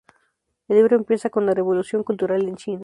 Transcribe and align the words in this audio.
El 0.67 0.77
libro 0.77 0.95
empieza 0.95 1.29
con 1.29 1.45
la 1.45 1.53
Revolución 1.53 2.03
cultural 2.03 2.43
en 2.47 2.55
China. 2.55 2.79